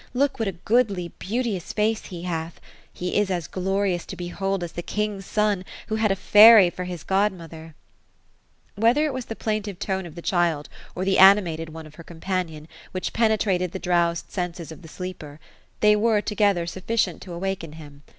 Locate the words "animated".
11.19-11.69